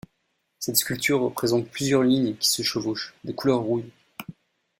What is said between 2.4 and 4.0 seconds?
se chevauchent, de couleur rouille.